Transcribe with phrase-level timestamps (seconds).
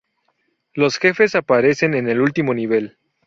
[0.73, 2.97] Los jefes aparecen en el último nivel.